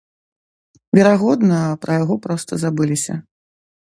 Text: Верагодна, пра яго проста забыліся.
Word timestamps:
Верагодна, 0.99 1.59
пра 1.83 1.91
яго 2.03 2.15
проста 2.25 2.51
забыліся. 2.63 3.13